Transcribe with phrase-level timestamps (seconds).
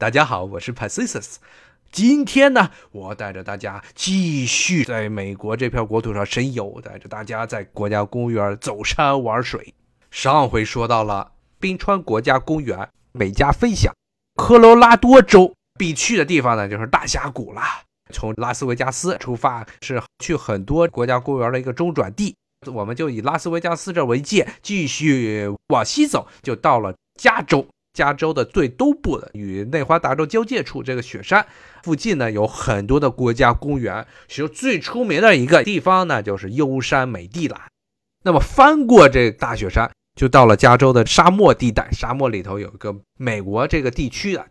[0.00, 1.38] 大家好，我是 Pacius。
[1.90, 9.74] 今天呢，我带着大家继续在美国这片国土上神游，带着大家在国家公园走山玩水。
[10.12, 13.92] 上回说到了冰川国家公园，美加分享。
[14.36, 17.60] 科罗拉多州必去的地方呢，就是大峡谷了。
[18.14, 22.36] 从拉斯维加斯出发，是去很多国家公园的一个中转地。
[22.72, 27.66] 我们就以拉斯维加斯这为界，继续往西走，就到了加州。
[27.98, 31.44] 加州的最东部的与内华达州交界处，这个雪山
[31.82, 34.06] 附近呢，有很多的国家公园。
[34.28, 37.60] 其中最出名的一个地方呢，就是优山美地了。
[38.22, 41.90] 那么翻过这大雪山，就到了加州的沙漠地带。
[41.90, 44.46] 沙漠里头有一个美国这个地区的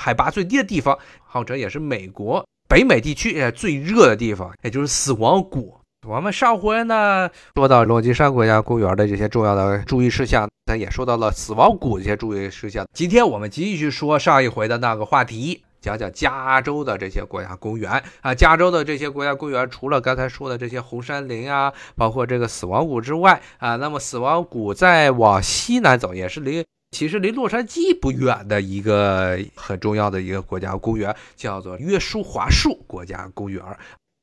[0.00, 5.76] 海拔最低的地方，号称也是美国北美地区最热的地方，也就是死亡谷。
[6.04, 12.84] 我们上回呢说到洛基山国家公园的这些重要的注意事项，咱也说到了死亡谷这些注意事项。
[12.92, 18.34] 今天我们继续说上一回的那个话题，讲讲加州的这些国家公园啊。
[18.34, 33.62] 加州的这些国家公园，除了刚才说的这些红杉林啊，包括这个死亡谷之外啊，那么死亡谷再往西南走，也是离其实离洛杉矶不远的一个很重要的一个国家公园，叫做约书华树国家公园。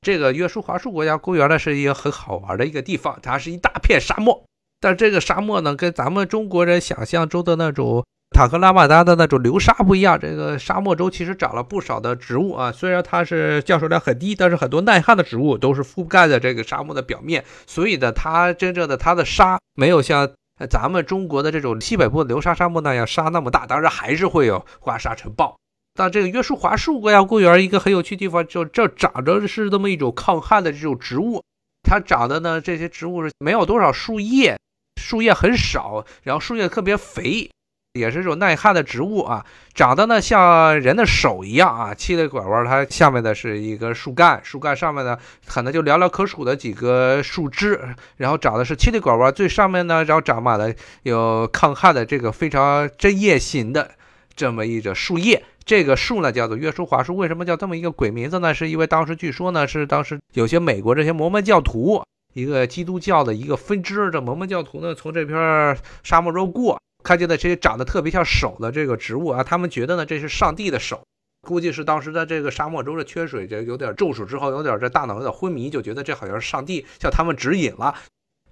[0.00, 4.44] 这个约书华树国家公园呢，是一个很好玩的一个地方，它是一大片沙漠。
[4.80, 10.18] 但这个沙漠呢，跟咱们中国人想象中的那种塔克拉玛干的那种流沙不一样。
[10.18, 20.30] 这个沙漠中其实长了不少的植物啊，虽然它是降水量很低，但是很多耐旱的植物都是覆盖在这个沙漠的表面，所以呢，它真正的它的沙没有像
[20.70, 25.56] 咱们中国的这种西北部流沙沙漠那样沙那么大，当然还是会有刮沙尘暴。
[25.98, 31.42] 但这个约书华树国家公园一个很有趣的地方，就这长着是这么一种抗旱的这种植物，
[31.82, 34.56] 它长的呢这些植物是没有多少树叶，
[35.02, 37.50] 树叶很少，然后树叶特别肥，
[37.94, 47.76] 也是这种耐旱的植物啊，长得呢像人的手一样啊，七里拐弯，它下面的是一个树干，树干上面呢可能就寥寥可数的几个树枝，
[48.18, 50.72] 然后长的是七里拐弯，最上面呢然后长满了
[51.02, 53.90] 有抗旱的这个非常针叶型的
[54.36, 55.42] 这么一种树叶。
[55.68, 58.54] 这个树呢叫做约书华树，为什么叫这么一个鬼名字呢？
[58.54, 62.02] 是因为当时据说呢是当时有些美国这些摩门教徒，
[62.32, 71.02] 一个基督教的一个分支，这摩门教徒呢从这片沙漠中过，看见的这些长得特别像手的这个植物啊，他们觉得呢这是上帝的手，
[71.46, 77.94] 估计是当时在这个沙漠中的缺水，这有点中暑之后有点这大脑有点昏迷，就觉得这好像是上帝向他们指引了。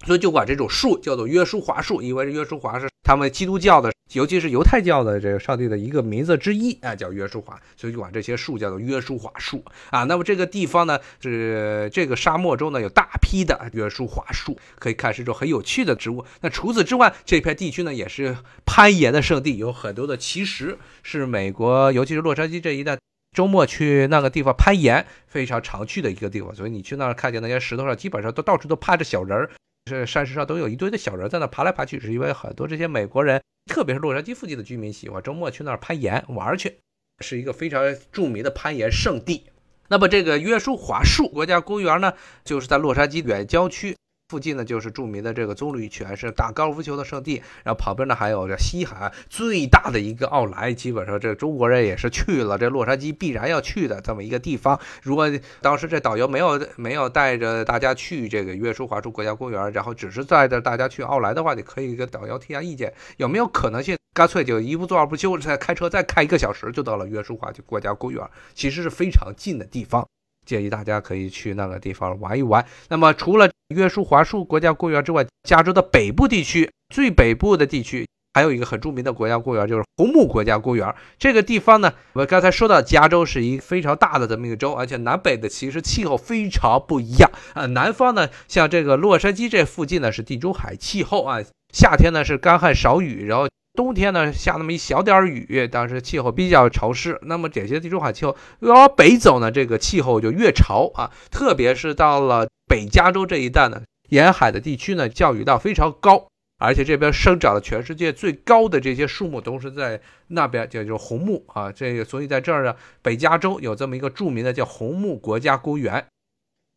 [0.05, 10.03] 所以就管这种树叫做约书华树，因为约书华是他们基督教的，尤其是犹太教的这个上帝的一个名字之一啊，叫约书华，所以就管这些树叫做约书华树啊。
[10.03, 16.23] 那么这个地方呢，是这个沙漠中呢有大批的约书华树，可以看是一种很有趣的植物。
[16.41, 22.97] 那除此之外，这片地区呢也是攀岩的圣地，有很多的奇石，是美国尤其是洛杉矶这一带
[23.35, 26.55] 周末去那个地方攀岩非常常去的一个地方。
[26.55, 29.49] 所以你去那儿看见那些石头上，基本上都到处都趴着小人儿。
[29.87, 36.77] 是山石上都有一堆的小人在那爬来爬去，是因为很多这些美国人，特别是洛杉矶附近的居民喜欢周末去那儿攀岩玩去，
[37.23, 37.81] 是一个非常
[38.11, 39.45] 著名的攀岩圣地。
[39.87, 43.95] 那么这个约书华树国家公园呢，就是在洛杉矶远郊区。
[44.29, 47.41] 附近呢就是著名的这个棕榈泉，是打高尔夫球的圣地。
[47.63, 54.77] 然后旁边呢还有这西海岸最大的一个奥莱，基本上这中国人也是去了这洛杉矶必然要去的这么一个地方。
[55.01, 70.05] 如果当时这导游没有没有带着大家去这个约书华树国家公园，然后只是带着大家去奥莱的话，你可以跟导游提下意见，有没有可能性干脆就一不做二不休，再开车再开一个小时就到了约书华国家公园，其实是非常近的地方。
[70.47, 72.65] 建议大家可以去那个地方玩一玩。
[72.89, 80.95] 那么，除了约书华树国家公园之外，加州的北部地区最北部的地区还有一个很著名的国家公园，就是红木国家公园。
[81.19, 87.65] 这个地方呢，我刚才说到，加州是一个非常大的这么一个州，而且南北的其实气候非常不一样啊。
[87.67, 91.39] 南方呢，像这个洛杉矶这附近呢是地中海气候啊，
[91.73, 93.47] 夏天呢是干旱少雨，然后。
[93.77, 97.19] 冬天呢下那么一小点雨，但是气候比较潮湿。
[97.21, 101.11] 那么这些地中海气候越往北走呢，这个气候就越潮啊。
[101.29, 106.27] 特别是到了北加州这一带呢，沿海的地区呢，降雨量非常高，
[106.57, 111.71] 而且这边生长的全世界最高的这些树木都是在那边，叫做红木啊。
[111.71, 116.03] 这个所以在这儿呢，北加州有这么一个著名的叫红木国家公园，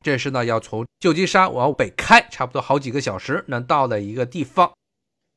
[0.05, 4.71] 这是呢要从旧金山往北开，差不多好几个小时能到的一个地方。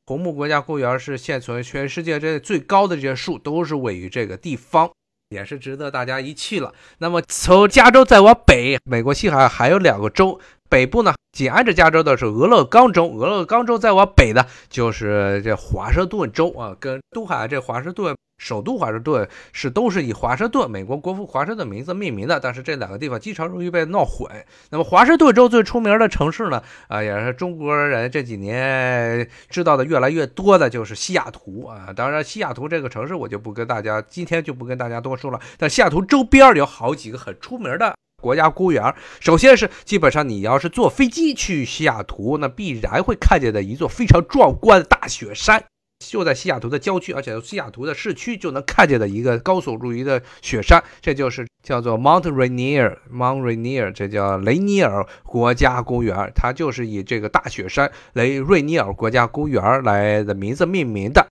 [0.06, 4.90] 红木国家公园是现存全世界这最高的这些树，都是位于这个地方，
[5.30, 6.74] 也是值得大家一去了。
[6.98, 24.28] 那么从加州再往北，美国西海岸还有两个州，北部呢紧挨着加州的是俄勒冈州，俄勒冈州再往北呢就是这华盛顿州啊，跟东海岸这华盛顿首都华盛顿是都是以华盛顿美国国父华盛顿名字命名的，但是这两个地方经常容易被闹混。
[24.70, 31.92] 那么华盛顿州最出名的城市呢，啊，也是中国人这几年知道的越来越多的，就是西雅图啊。
[31.94, 35.40] 当然，西雅图这个城市我就不跟大家今天就不跟大家多说了。
[35.56, 38.94] 但西雅图周边有好几个很出名的国家公园。
[39.20, 45.64] 首先是基本上你要是坐飞机去西雅图，那必然会看见的一座非常壮观的大雪山。
[46.10, 61.26] 就在西雅图的郊区，而且西雅图的市区就能看见的一个高耸入云的雪山，这就是叫做 Mount Rainier，Mount Rainier，这叫雷尼尔国家公园，它就是以这个大雪山雷瑞尼尔国家公园来的名字命名的，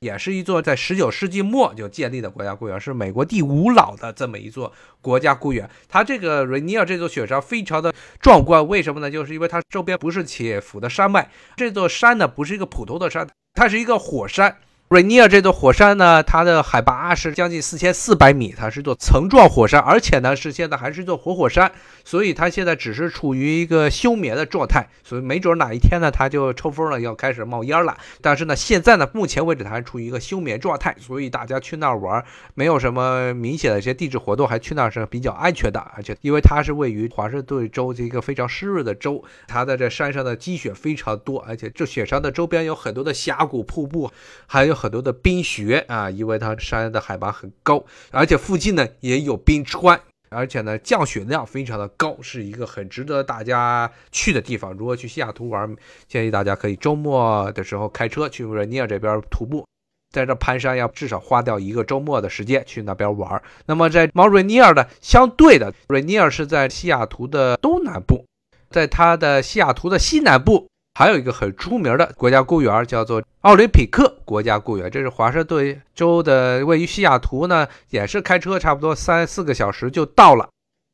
[0.00, 5.68] 也是一座在19世纪末就建立的国家公园，是美国第五老的这么一座国家公园。
[5.88, 9.10] 它这个瑞尼尔这座雪山非常的壮观，为什么呢？
[9.10, 13.26] 就是因为它周边不是起伏的山脉，这座山呢不是一个普通的山。
[13.58, 14.56] 它是一个火山，
[14.88, 21.70] 瑞尼尔这座火山呢，它的海拔是将近四千四百米，它是座层状火山，而且呢是现在还是一座活火山，
[22.06, 27.98] 所以它现在只是处于一个休眠的状态，所以没准哪一天呢它就抽风了，要开始冒烟了。
[28.22, 32.24] 但是呢，现在呢，目前为止它还处于一个休眠状态，所以大家去那儿玩，
[32.54, 35.78] 没有什么明显的一些地质活动，还去那儿是比较安全的。
[35.94, 44.10] 而且因为它是位于华盛顿州这一个非常湿润的州，它的这山上的积雪非常多，而且这雪山的周边有很多的峡谷、瀑布，
[44.46, 54.72] 还有很多的冰雪啊，因为它山的海拔很高，而且附近呢也有冰川，而且呢降雪量非常的高，是一个很值得大家去的地方。
[54.72, 55.74] 如果去西雅图玩，
[56.06, 59.66] 建议大家可以周末的时候开车去瑞尼尔这边徒步，
[60.14, 63.42] 在这攀山要至少花掉一个周末的时间去那边玩。
[63.66, 68.24] 那么在毛瑞尼尔的相对的，瑞尼尔是在西雅图的东南部，
[68.70, 70.68] 在它的西雅图的西南部。
[70.98, 74.90] 还有一个很出名的国家公园，叫做奥林匹克国家公园。
[74.90, 80.48] 这是华盛顿州的，位于西雅图呢，也是开车差不多三四个小时就到了。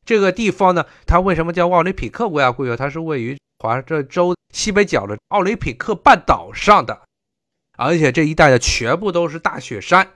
[0.05, 2.77] 这个地方呢，它为什么叫奥林匹克国家公园？
[2.77, 7.01] 它是位于华盛顿州西北角的奥林匹克半岛上的，
[7.75, 10.07] 而且这一带的全部都是大雪山。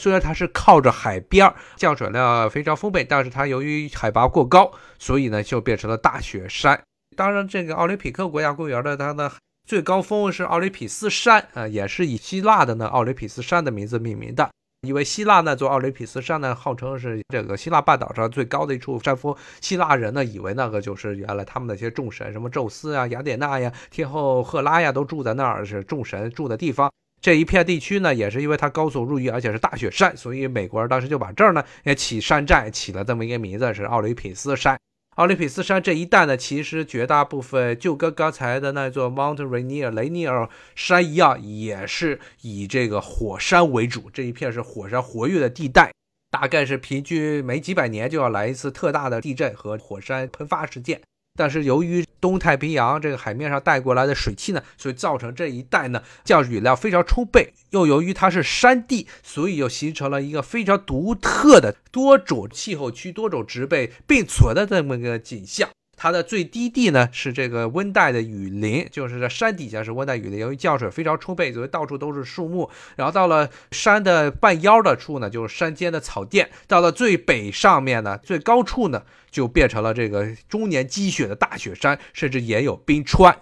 [0.00, 6.82] 虽然它是靠着海边，降水量非常丰沛，但是它由于海拔过高，所以呢就变成了大雪山。
[7.18, 9.32] 当然，这个奥林匹克国家公园的它的
[9.66, 14.48] 最高峰是奥林匹斯山啊，也是以希腊的呢奥林匹斯山的名字命名的。
[14.82, 19.34] 因为希腊那座奥林匹斯山呢，号称是这个希腊半岛上最高的一处山峰。
[19.60, 26.88] 希腊人呢，以为那个就是原来他们那些众神，什么宙斯啊、雅典娜呀、天后赫拉呀，都住在那儿，是众神住的地方。
[27.20, 34.78] 这一片地区呢，也是因为它高耸入云，而且是大雪山，所以美国人当时就把这儿呢也起山寨，起了这么一个名字，是奥林匹斯山。
[35.18, 44.08] 奥林匹斯山这一带呢，其实绝大部分就跟刚才的那座 Mount Rainier 雷尼尔山一样，也是以这个火山为主。
[44.12, 45.90] 这一片是火山活跃的地带，
[46.30, 51.00] 大概是平均每几百年就要来一次特大的地震和火山喷发事件。
[51.38, 57.54] 但是由于东太平洋这个海面上带过来的水汽呢，所以造成这一带呢降雨量非常充沛。
[57.70, 65.68] 又由于它是山地，所以又形成了一个非常独特的多种气候区、多种植被并存的这么一个景象。
[65.98, 72.70] 它的最低地呢是这个温带的雨林，就是在山底下是温带雨林，由于降水非常充沛，所以到处都是树木。
[72.94, 76.48] 然后到了山的半腰的处呢，就是山间的草甸。
[76.68, 83.36] 到了最北上面呢，最高处呢，就变成了这个终年积雪的大雪山，甚至也有冰川。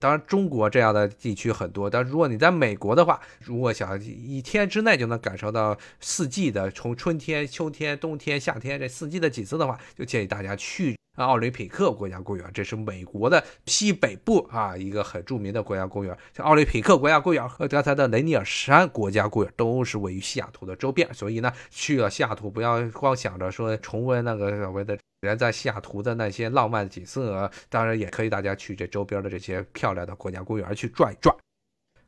[0.00, 10.96] 当然，中国这样的地区很多，但如果你在美国的话，如果想一天之内就能感受到四季的，从春天、秋天、冬天、夏天这四季的景色的话，就建议大家去。
[11.16, 16.16] 奥林匹克国家公园，这是美国的西北部啊，一个很著名的国家公园。
[16.32, 31.34] 像奥林匹克国家公园和刚才的雷尼尔山国家公园都是位于西雅图的周边，所以呢，去了西雅图不要光想着说重温那个所谓的人在西雅图的那些浪漫景色，当然也可以大家去这周边的这些漂亮的国家公园去转一转。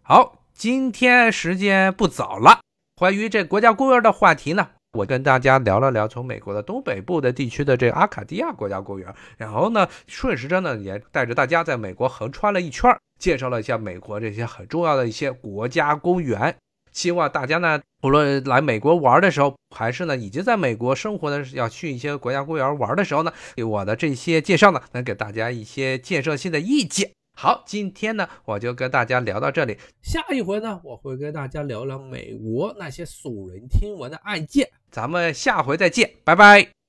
[0.02, 2.60] 好，今天时间不早了，
[2.94, 4.70] 关于这国家公园的话题呢。
[4.92, 16.56] 我跟大家聊了聊从美国的东北部的地区的这阿卡迪亚国家公园，然后呢，顺时针呢也带着大家在美国横穿了一圈，介绍了一下美国这些很重要的一些国家公园。
[16.92, 23.32] 希望大家呢，无论来美国玩的时候，还是呢已经在美国生活的要去一些国家公园玩的时候呢，
[23.66, 27.10] 我的这些介绍呢，能给大家一些建设性的意见。
[27.38, 29.78] 好，今天呢，我就跟大家聊到这里。
[30.02, 34.68] 下一回呢，我会跟大家聊聊美国那些耸人听闻的案件。
[34.90, 36.79] 咱们下回再见，拜拜。